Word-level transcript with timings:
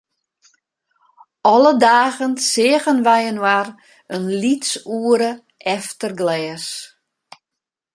Alle 1.53 1.71
dagen 1.89 2.33
seagen 2.51 2.99
wy 3.07 3.21
inoar 3.31 3.67
in 4.15 4.23
lyts 4.41 4.71
oere, 4.99 5.31
efter 5.75 6.11
glês. 6.21 6.65